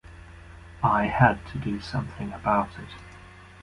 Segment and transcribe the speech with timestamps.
[0.81, 2.89] I had to do something about it.